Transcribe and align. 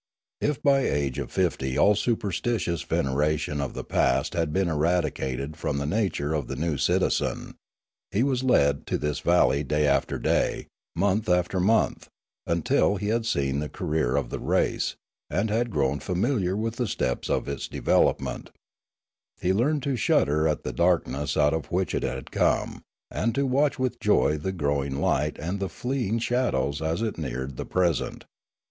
If 0.41 0.63
by 0.63 0.81
the 0.81 0.95
age 0.95 1.19
of 1.19 1.31
fifty 1.31 1.77
all 1.77 1.93
superstitious 1.93 2.81
veneration 2.81 3.61
of 3.61 3.75
the 3.75 3.83
past 3.83 4.33
had 4.33 4.51
been 4.51 4.67
eradicated 4.67 5.55
from 5.55 5.77
the 5.77 5.85
nature 5.85 6.33
of 6.33 6.47
the 6.47 6.55
new 6.55 6.79
citizen, 6.79 7.53
he 8.09 8.23
was 8.23 8.41
led 8.41 8.87
to 8.87 8.97
this 8.97 9.19
valley 9.19 9.63
day 9.63 9.85
after 9.85 10.17
day, 10.17 10.65
month 10.95 11.29
after 11.29 11.59
month, 11.59 12.07
until 12.47 12.95
he 12.95 13.09
had 13.09 13.27
seen 13.27 13.59
the 13.59 13.69
career 13.69 14.15
of 14.15 14.31
the 14.31 14.39
race, 14.39 14.95
and 15.29 15.51
had 15.51 15.69
grown 15.69 15.99
familiar 15.99 16.57
with 16.57 16.77
the 16.77 16.87
steps 16.87 17.29
of 17.29 17.47
its 17.47 17.67
develop 17.67 18.19
ment; 18.19 18.49
he 19.39 19.53
learned 19.53 19.83
to 19.83 19.95
shudder 19.95 20.47
at 20.47 20.63
the 20.63 20.73
darkness 20.73 21.37
out 21.37 21.53
of 21.53 21.67
which 21.69 21.93
it 21.93 22.01
had 22.01 22.31
come, 22.31 22.81
and 23.11 23.35
to 23.35 23.45
watch 23.45 23.77
with 23.77 23.99
joy 23.99 24.35
the 24.35 24.51
growing 24.51 24.95
light 24.95 25.37
and 25.37 25.59
the 25.59 25.69
fleeing 25.69 26.17
shadows 26.17 26.81
as 26.81 27.03
it 27.03 27.19
neared 27.19 27.55
the 27.55 27.65
present. 27.65 28.25